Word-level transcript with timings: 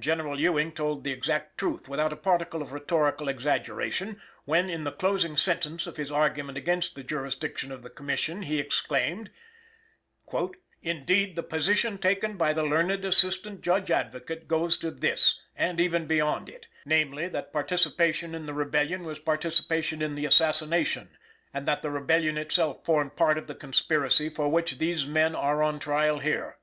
General 0.00 0.40
Ewing 0.40 0.72
told 0.72 1.04
the 1.04 1.12
exact 1.12 1.56
truth, 1.56 1.88
without 1.88 2.12
a 2.12 2.16
particle 2.16 2.60
of 2.60 2.72
rhetorical 2.72 3.28
exaggeration, 3.28 4.20
when, 4.44 4.68
in 4.68 4.82
the 4.82 4.90
closing 4.90 5.36
sentence 5.36 5.86
of 5.86 5.96
his 5.96 6.10
argument 6.10 6.58
against 6.58 6.96
the 6.96 7.04
jurisdiction 7.04 7.70
of 7.70 7.82
the 7.82 7.88
Commission, 7.88 8.42
he 8.42 8.58
exclaimed: 8.58 9.30
"Indeed, 10.82 11.36
the 11.36 11.44
position 11.44 11.98
taken 11.98 12.36
by 12.36 12.52
the 12.52 12.64
learned 12.64 13.04
Assistant 13.04 13.60
Judge 13.60 13.92
Advocate 13.92 14.48
goes 14.48 14.76
to 14.78 14.90
this 14.90 15.38
and 15.54 15.78
even 15.80 16.08
beyond 16.08 16.48
it 16.48 16.66
namely, 16.84 17.28
that 17.28 17.52
participation 17.52 18.34
in 18.34 18.46
the 18.46 18.52
Rebellion 18.54 19.04
was 19.04 19.20
participation 19.20 20.02
in 20.02 20.16
the 20.16 20.26
assassination, 20.26 21.16
and 21.54 21.64
that 21.68 21.80
the 21.80 21.92
Rebellion 21.92 22.36
itself 22.36 22.84
formed 22.84 23.14
part 23.14 23.38
of 23.38 23.46
the 23.46 23.54
conspiracy 23.54 24.28
for 24.28 24.48
which 24.48 24.78
these 24.78 25.06
men 25.06 25.36
are 25.36 25.62
on 25.62 25.78
trial 25.78 26.18
here." 26.18 26.56